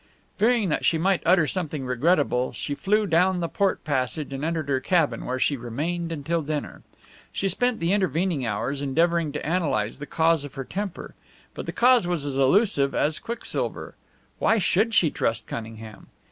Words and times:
Fearing 0.37 0.69
that 0.69 0.83
she 0.83 0.97
might 0.97 1.21
utter 1.27 1.45
something 1.45 1.85
regrettable, 1.85 2.53
she 2.53 2.73
flew 2.73 3.05
down 3.05 3.39
the 3.39 3.47
port 3.47 3.83
passage 3.83 4.33
and 4.33 4.43
entered 4.43 4.67
her 4.67 4.79
cabin, 4.79 5.25
where 5.25 5.37
she 5.37 5.55
remained 5.55 6.11
until 6.11 6.41
dinner. 6.41 6.81
She 7.31 7.47
spent 7.47 7.79
the 7.79 7.93
intervening 7.93 8.43
hours 8.43 8.81
endeavouring 8.81 9.31
to 9.33 9.45
analyze 9.45 9.99
the 9.99 10.07
cause 10.07 10.43
of 10.43 10.55
her 10.55 10.65
temper, 10.65 11.13
but 11.53 11.67
the 11.67 11.71
cause 11.71 12.07
was 12.07 12.25
as 12.25 12.35
elusive 12.35 12.95
as 12.95 13.19
quicksilver. 13.19 13.93
Why 14.39 14.57
should 14.57 14.95
she 14.95 15.11
trust 15.11 15.45
Cunningham? 15.45 16.07